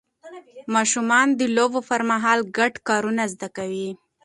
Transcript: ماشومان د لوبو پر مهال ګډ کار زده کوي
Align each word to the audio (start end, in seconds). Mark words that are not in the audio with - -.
ماشومان 0.75 1.27
د 1.39 1.41
لوبو 1.55 1.79
پر 1.89 2.01
مهال 2.11 2.39
ګډ 2.57 2.73
کار 2.87 3.03
زده 3.33 3.49
کوي 3.57 3.89